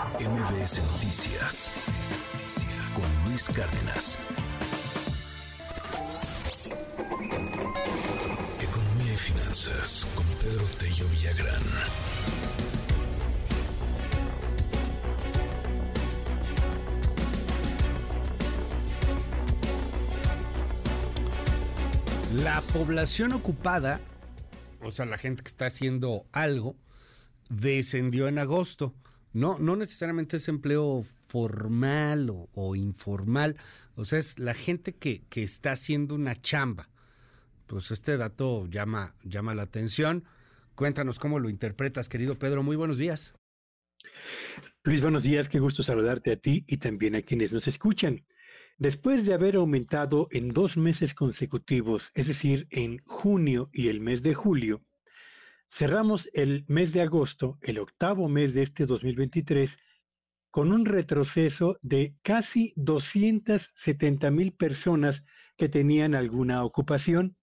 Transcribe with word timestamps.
MBS 0.00 0.80
Noticias 0.92 1.70
con 2.94 3.28
Luis 3.28 3.50
Cárdenas. 3.50 4.18
Economía 8.62 9.12
y 9.12 9.16
finanzas 9.18 10.06
con 10.14 10.24
Pedro 10.38 10.64
Tello 10.78 11.06
Villagrán. 11.08 11.62
La 22.42 22.62
población 22.72 23.32
ocupada, 23.34 24.00
o 24.82 24.90
sea, 24.90 25.04
la 25.04 25.18
gente 25.18 25.42
que 25.42 25.48
está 25.48 25.66
haciendo 25.66 26.24
algo, 26.32 26.74
descendió 27.50 28.28
en 28.28 28.38
agosto. 28.38 28.94
No, 29.32 29.58
no 29.58 29.76
necesariamente 29.76 30.38
es 30.38 30.48
empleo 30.48 31.04
formal 31.28 32.30
o, 32.30 32.74
informal, 32.74 33.56
o 33.94 34.04
sea, 34.04 34.18
es 34.18 34.38
la 34.38 34.54
gente 34.54 34.92
que, 34.92 35.22
que, 35.28 35.44
está 35.44 35.72
haciendo 35.72 36.16
una 36.16 36.40
chamba. 36.40 36.88
Pues 37.66 37.92
este 37.92 38.16
dato 38.16 38.66
llama, 38.66 39.14
llama 39.22 39.54
la 39.54 39.62
atención. 39.62 40.24
Cuéntanos 40.74 41.20
cómo 41.20 41.38
lo 41.38 41.48
interpretas, 41.48 42.08
querido 42.08 42.36
Pedro. 42.36 42.64
Muy 42.64 42.74
buenos 42.74 42.98
días. 42.98 43.34
Luis, 44.82 45.02
buenos 45.02 45.22
días. 45.22 45.48
Qué 45.48 45.60
gusto 45.60 45.82
saludarte 45.82 46.32
a 46.32 46.36
ti 46.36 46.64
y 46.66 46.78
también 46.78 47.14
a 47.14 47.22
quienes 47.22 47.52
nos 47.52 47.68
escuchan. 47.68 48.24
Después 48.78 49.26
de 49.26 49.34
haber 49.34 49.56
aumentado 49.56 50.26
en 50.30 50.48
dos 50.48 50.78
meses 50.78 51.12
consecutivos, 51.12 52.10
es 52.14 52.28
decir, 52.28 52.66
en 52.70 52.98
junio 53.04 53.68
y 53.72 53.88
el 53.88 54.00
mes 54.00 54.22
de 54.22 54.34
julio, 54.34 54.82
Cerramos 55.72 56.28
el 56.32 56.64
mes 56.66 56.92
de 56.92 57.00
agosto, 57.00 57.56
el 57.62 57.78
octavo 57.78 58.28
mes 58.28 58.54
de 58.54 58.62
este 58.62 58.86
2023, 58.86 59.78
con 60.50 60.72
un 60.72 60.84
retroceso 60.84 61.78
de 61.80 62.16
casi 62.22 62.72
270 62.74 64.32
mil 64.32 64.52
personas 64.52 65.22
que 65.56 65.68
tenían 65.68 66.16
alguna 66.16 66.64
ocupación. 66.64 67.36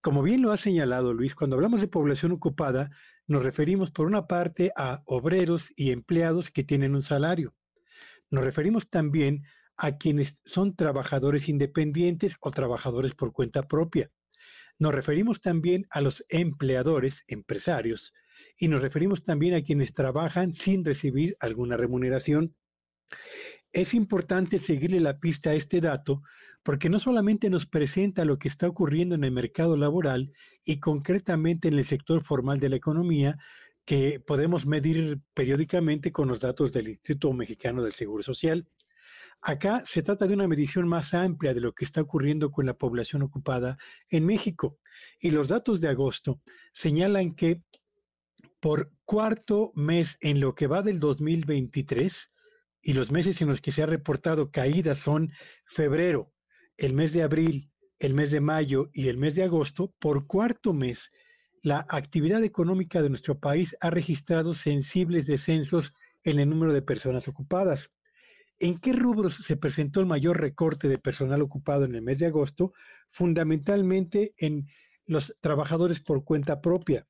Como 0.00 0.22
bien 0.22 0.40
lo 0.40 0.52
ha 0.52 0.56
señalado 0.56 1.12
Luis, 1.12 1.34
cuando 1.34 1.56
hablamos 1.56 1.82
de 1.82 1.88
población 1.88 2.32
ocupada, 2.32 2.90
nos 3.26 3.42
referimos 3.42 3.90
por 3.90 4.06
una 4.06 4.26
parte 4.26 4.72
a 4.74 5.02
obreros 5.04 5.70
y 5.76 5.92
empleados 5.92 6.50
que 6.50 6.64
tienen 6.64 6.94
un 6.94 7.02
salario. 7.02 7.54
Nos 8.30 8.42
referimos 8.42 8.88
también 8.88 9.44
a 9.76 9.98
quienes 9.98 10.40
son 10.46 10.74
trabajadores 10.74 11.46
independientes 11.46 12.36
o 12.40 12.50
trabajadores 12.50 13.14
por 13.14 13.32
cuenta 13.32 13.68
propia. 13.68 14.10
Nos 14.80 14.94
referimos 14.94 15.42
también 15.42 15.86
a 15.90 16.00
los 16.00 16.24
empleadores, 16.30 17.22
empresarios, 17.28 18.14
y 18.56 18.68
nos 18.68 18.80
referimos 18.80 19.22
también 19.22 19.52
a 19.52 19.62
quienes 19.62 19.92
trabajan 19.92 20.54
sin 20.54 20.86
recibir 20.86 21.36
alguna 21.38 21.76
remuneración. 21.76 22.56
Es 23.72 23.92
importante 23.92 24.58
seguirle 24.58 24.98
la 25.00 25.20
pista 25.20 25.50
a 25.50 25.54
este 25.54 25.82
dato 25.82 26.22
porque 26.62 26.88
no 26.88 26.98
solamente 26.98 27.50
nos 27.50 27.66
presenta 27.66 28.24
lo 28.24 28.38
que 28.38 28.48
está 28.48 28.68
ocurriendo 28.68 29.14
en 29.14 29.24
el 29.24 29.32
mercado 29.32 29.76
laboral 29.76 30.32
y 30.64 30.80
concretamente 30.80 31.68
en 31.68 31.74
el 31.74 31.84
sector 31.84 32.24
formal 32.24 32.58
de 32.58 32.70
la 32.70 32.76
economía, 32.76 33.36
que 33.84 34.18
podemos 34.18 34.64
medir 34.64 35.20
periódicamente 35.34 36.10
con 36.10 36.26
los 36.28 36.40
datos 36.40 36.72
del 36.72 36.88
Instituto 36.88 37.34
Mexicano 37.34 37.82
del 37.82 37.92
Seguro 37.92 38.22
Social, 38.22 38.66
Acá 39.42 39.82
se 39.86 40.02
trata 40.02 40.26
de 40.26 40.34
una 40.34 40.48
medición 40.48 40.86
más 40.86 41.14
amplia 41.14 41.54
de 41.54 41.60
lo 41.60 41.72
que 41.72 41.84
está 41.84 42.02
ocurriendo 42.02 42.50
con 42.50 42.66
la 42.66 42.74
población 42.74 43.22
ocupada 43.22 43.78
en 44.08 44.26
México. 44.26 44.78
Y 45.18 45.30
los 45.30 45.48
datos 45.48 45.80
de 45.80 45.88
agosto 45.88 46.40
señalan 46.72 47.34
que 47.34 47.62
por 48.60 48.92
cuarto 49.06 49.72
mes 49.74 50.18
en 50.20 50.40
lo 50.40 50.54
que 50.54 50.66
va 50.66 50.82
del 50.82 51.00
2023, 51.00 52.30
y 52.82 52.92
los 52.92 53.10
meses 53.10 53.40
en 53.40 53.48
los 53.48 53.60
que 53.60 53.72
se 53.72 53.82
ha 53.82 53.86
reportado 53.86 54.50
caídas 54.50 54.98
son 54.98 55.32
febrero, 55.64 56.32
el 56.76 56.94
mes 56.94 57.12
de 57.12 57.22
abril, 57.22 57.70
el 57.98 58.14
mes 58.14 58.30
de 58.30 58.40
mayo 58.40 58.90
y 58.92 59.08
el 59.08 59.18
mes 59.18 59.34
de 59.34 59.42
agosto, 59.42 59.94
por 59.98 60.26
cuarto 60.26 60.72
mes, 60.72 61.10
la 61.62 61.86
actividad 61.90 62.42
económica 62.42 63.02
de 63.02 63.10
nuestro 63.10 63.38
país 63.38 63.76
ha 63.80 63.90
registrado 63.90 64.54
sensibles 64.54 65.26
descensos 65.26 65.92
en 66.24 66.38
el 66.38 66.48
número 66.48 66.72
de 66.72 66.80
personas 66.80 67.28
ocupadas. 67.28 67.90
¿En 68.62 68.78
qué 68.78 68.92
rubros 68.92 69.36
se 69.36 69.56
presentó 69.56 70.00
el 70.00 70.06
mayor 70.06 70.38
recorte 70.38 70.86
de 70.86 70.98
personal 70.98 71.40
ocupado 71.40 71.86
en 71.86 71.94
el 71.94 72.02
mes 72.02 72.18
de 72.18 72.26
agosto? 72.26 72.74
Fundamentalmente 73.10 74.34
en 74.36 74.66
los 75.06 75.34
trabajadores 75.40 76.00
por 76.00 76.24
cuenta 76.24 76.60
propia. 76.60 77.06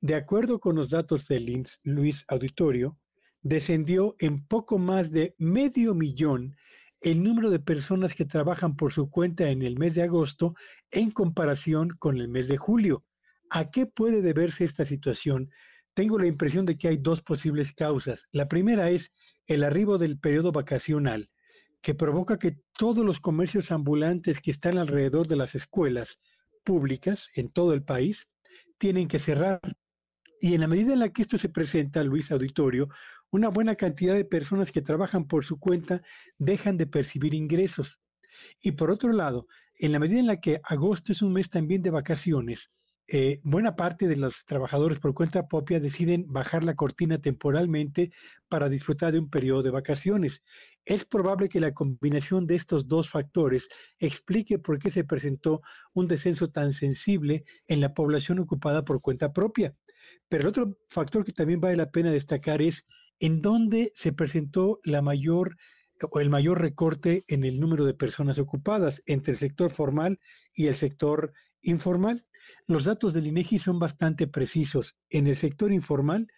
De 0.00 0.16
acuerdo 0.16 0.58
con 0.58 0.74
los 0.74 0.90
datos 0.90 1.28
del 1.28 1.48
IMSS, 1.48 1.78
Luis 1.84 2.24
Auditorio, 2.26 2.98
descendió 3.42 4.16
en 4.18 4.44
poco 4.44 4.78
más 4.78 5.12
de 5.12 5.36
medio 5.38 5.94
millón 5.94 6.56
el 7.00 7.22
número 7.22 7.50
de 7.50 7.60
personas 7.60 8.16
que 8.16 8.24
trabajan 8.24 8.74
por 8.74 8.92
su 8.92 9.08
cuenta 9.08 9.50
en 9.50 9.62
el 9.62 9.78
mes 9.78 9.94
de 9.94 10.02
agosto 10.02 10.56
en 10.90 11.12
comparación 11.12 11.90
con 12.00 12.16
el 12.16 12.26
mes 12.26 12.48
de 12.48 12.56
julio. 12.56 13.04
¿A 13.50 13.70
qué 13.70 13.86
puede 13.86 14.20
deberse 14.20 14.64
esta 14.64 14.84
situación? 14.84 15.50
Tengo 15.98 16.16
la 16.16 16.28
impresión 16.28 16.64
de 16.64 16.78
que 16.78 16.86
hay 16.86 16.96
dos 16.96 17.22
posibles 17.22 17.72
causas. 17.72 18.28
La 18.30 18.46
primera 18.46 18.88
es 18.88 19.10
el 19.48 19.64
arribo 19.64 19.98
del 19.98 20.16
periodo 20.16 20.52
vacacional, 20.52 21.28
que 21.82 21.92
provoca 21.92 22.38
que 22.38 22.60
todos 22.78 23.04
los 23.04 23.18
comercios 23.18 23.72
ambulantes 23.72 24.40
que 24.40 24.52
están 24.52 24.78
alrededor 24.78 25.26
de 25.26 25.34
las 25.34 25.56
escuelas 25.56 26.20
públicas 26.62 27.30
en 27.34 27.50
todo 27.50 27.72
el 27.72 27.82
país 27.82 28.28
tienen 28.78 29.08
que 29.08 29.18
cerrar. 29.18 29.58
Y 30.40 30.54
en 30.54 30.60
la 30.60 30.68
medida 30.68 30.92
en 30.92 31.00
la 31.00 31.08
que 31.08 31.22
esto 31.22 31.36
se 31.36 31.48
presenta, 31.48 32.04
Luis 32.04 32.30
Auditorio, 32.30 32.88
una 33.32 33.48
buena 33.48 33.74
cantidad 33.74 34.14
de 34.14 34.24
personas 34.24 34.70
que 34.70 34.82
trabajan 34.82 35.26
por 35.26 35.44
su 35.44 35.58
cuenta 35.58 36.00
dejan 36.38 36.76
de 36.76 36.86
percibir 36.86 37.34
ingresos. 37.34 37.98
Y 38.62 38.70
por 38.70 38.92
otro 38.92 39.12
lado, 39.12 39.48
en 39.74 39.90
la 39.90 39.98
medida 39.98 40.20
en 40.20 40.28
la 40.28 40.38
que 40.38 40.60
agosto 40.62 41.10
es 41.10 41.22
un 41.22 41.32
mes 41.32 41.50
también 41.50 41.82
de 41.82 41.90
vacaciones, 41.90 42.70
eh, 43.10 43.40
buena 43.42 43.74
parte 43.74 44.06
de 44.06 44.16
los 44.16 44.44
trabajadores 44.44 44.98
por 44.98 45.14
cuenta 45.14 45.48
propia 45.48 45.80
deciden 45.80 46.26
bajar 46.28 46.62
la 46.62 46.76
cortina 46.76 47.18
temporalmente 47.18 48.12
para 48.50 48.68
disfrutar 48.68 49.12
de 49.12 49.18
un 49.18 49.30
periodo 49.30 49.62
de 49.62 49.70
vacaciones. 49.70 50.42
Es 50.84 51.06
probable 51.06 51.48
que 51.48 51.58
la 51.58 51.72
combinación 51.72 52.46
de 52.46 52.56
estos 52.56 52.86
dos 52.86 53.08
factores 53.08 53.68
explique 53.98 54.58
por 54.58 54.78
qué 54.78 54.90
se 54.90 55.04
presentó 55.04 55.62
un 55.94 56.06
descenso 56.06 56.50
tan 56.50 56.74
sensible 56.74 57.44
en 57.66 57.80
la 57.80 57.94
población 57.94 58.40
ocupada 58.40 58.84
por 58.84 59.00
cuenta 59.00 59.32
propia. 59.32 59.74
Pero 60.28 60.42
el 60.42 60.48
otro 60.48 60.76
factor 60.90 61.24
que 61.24 61.32
también 61.32 61.62
vale 61.62 61.76
la 61.76 61.90
pena 61.90 62.12
destacar 62.12 62.60
es 62.60 62.84
en 63.20 63.40
dónde 63.40 63.90
se 63.94 64.12
presentó 64.12 64.80
la 64.84 65.00
mayor 65.00 65.56
o 66.10 66.20
el 66.20 66.28
mayor 66.28 66.60
recorte 66.60 67.24
en 67.26 67.44
el 67.44 67.58
número 67.58 67.86
de 67.86 67.94
personas 67.94 68.38
ocupadas 68.38 69.02
entre 69.06 69.32
el 69.32 69.38
sector 69.38 69.70
formal 69.70 70.20
y 70.52 70.66
el 70.66 70.76
sector 70.76 71.32
informal. 71.62 72.26
Los 72.68 72.84
datos 72.84 73.14
del 73.14 73.26
INEGI 73.26 73.58
son 73.58 73.78
bastante 73.78 74.26
precisos. 74.26 74.94
En 75.08 75.26
el 75.26 75.36
sector 75.36 75.72
informal 75.72 76.28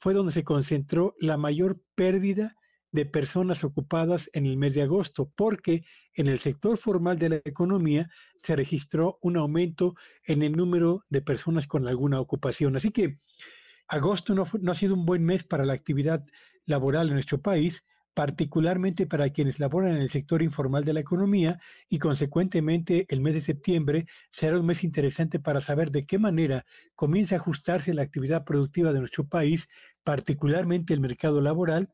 fue 0.00 0.12
donde 0.12 0.30
se 0.30 0.44
concentró 0.44 1.14
la 1.18 1.38
mayor 1.38 1.82
pérdida 1.94 2.54
de 2.90 3.06
personas 3.06 3.64
ocupadas 3.64 4.28
en 4.34 4.44
el 4.44 4.58
mes 4.58 4.74
de 4.74 4.82
agosto, 4.82 5.32
porque 5.34 5.82
en 6.14 6.26
el 6.26 6.40
sector 6.40 6.76
formal 6.76 7.18
de 7.18 7.30
la 7.30 7.36
economía 7.36 8.10
se 8.42 8.54
registró 8.54 9.18
un 9.22 9.38
aumento 9.38 9.94
en 10.26 10.42
el 10.42 10.52
número 10.52 11.06
de 11.08 11.22
personas 11.22 11.66
con 11.66 11.88
alguna 11.88 12.20
ocupación. 12.20 12.76
Así 12.76 12.90
que 12.90 13.18
agosto 13.88 14.34
no, 14.34 14.46
no 14.60 14.72
ha 14.72 14.76
sido 14.76 14.92
un 14.92 15.06
buen 15.06 15.24
mes 15.24 15.42
para 15.42 15.64
la 15.64 15.72
actividad 15.72 16.22
laboral 16.66 17.08
en 17.08 17.14
nuestro 17.14 17.40
país, 17.40 17.82
particularmente 18.14 19.06
para 19.06 19.30
quienes 19.30 19.58
laboran 19.58 19.96
en 19.96 20.02
el 20.02 20.10
sector 20.10 20.42
informal 20.42 20.84
de 20.84 20.92
la 20.92 21.00
economía 21.00 21.60
y 21.88 21.98
consecuentemente 21.98 23.06
el 23.08 23.20
mes 23.20 23.34
de 23.34 23.40
septiembre 23.40 24.06
será 24.30 24.58
un 24.58 24.66
mes 24.66 24.84
interesante 24.84 25.38
para 25.38 25.60
saber 25.60 25.90
de 25.90 26.04
qué 26.04 26.18
manera 26.18 26.66
comienza 26.94 27.36
a 27.36 27.38
ajustarse 27.38 27.94
la 27.94 28.02
actividad 28.02 28.44
productiva 28.44 28.92
de 28.92 28.98
nuestro 29.00 29.26
país, 29.26 29.68
particularmente 30.04 30.92
el 30.92 31.00
mercado 31.00 31.40
laboral, 31.40 31.90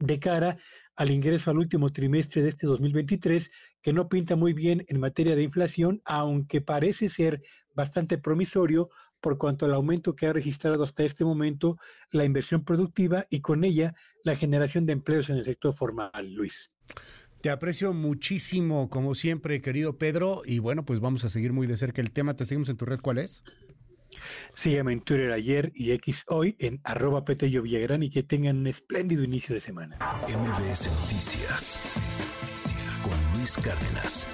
de 0.00 0.18
cara 0.18 0.58
al 0.96 1.10
ingreso 1.10 1.50
al 1.50 1.58
último 1.58 1.92
trimestre 1.92 2.42
de 2.42 2.48
este 2.48 2.66
2023, 2.66 3.50
que 3.80 3.92
no 3.92 4.08
pinta 4.08 4.34
muy 4.36 4.52
bien 4.52 4.84
en 4.88 4.98
materia 4.98 5.36
de 5.36 5.42
inflación, 5.42 6.02
aunque 6.04 6.60
parece 6.60 7.08
ser 7.08 7.42
bastante 7.74 8.18
promisorio 8.18 8.90
por 9.20 9.38
cuanto 9.38 9.66
al 9.66 9.74
aumento 9.74 10.14
que 10.14 10.26
ha 10.26 10.32
registrado 10.32 10.82
hasta 10.82 11.04
este 11.04 11.24
momento 11.24 11.78
la 12.10 12.24
inversión 12.24 12.64
productiva 12.64 13.26
y 13.30 13.40
con 13.40 13.64
ella 13.64 13.94
la 14.24 14.36
generación 14.36 14.86
de 14.86 14.92
empleos 14.92 15.30
en 15.30 15.36
el 15.36 15.44
sector 15.44 15.74
formal, 15.74 16.32
Luis. 16.32 16.70
Te 17.40 17.50
aprecio 17.50 17.94
muchísimo, 17.94 18.90
como 18.90 19.14
siempre, 19.14 19.62
querido 19.62 19.96
Pedro, 19.96 20.42
y 20.44 20.58
bueno, 20.58 20.84
pues 20.84 21.00
vamos 21.00 21.24
a 21.24 21.30
seguir 21.30 21.52
muy 21.52 21.66
de 21.66 21.78
cerca 21.78 22.02
el 22.02 22.10
tema. 22.10 22.34
¿Te 22.34 22.44
seguimos 22.44 22.68
en 22.68 22.76
tu 22.76 22.84
red? 22.84 23.00
¿Cuál 23.00 23.18
es? 23.18 23.42
Sígueme 24.54 24.92
en 24.92 25.00
Twitter 25.00 25.32
ayer 25.32 25.72
y 25.74 25.92
X 25.92 26.24
hoy 26.28 26.56
en 26.58 26.80
arroba 26.84 27.24
Petello 27.24 27.62
Villagrán 27.62 28.02
y 28.02 28.10
que 28.10 28.22
tengan 28.22 28.58
un 28.58 28.66
espléndido 28.66 29.24
inicio 29.24 29.54
de 29.54 29.60
semana. 29.60 29.96
MBS 30.28 30.90
Noticias 31.00 31.80
con 33.02 33.38
Luis 33.38 33.56
Cárdenas. 33.56 34.26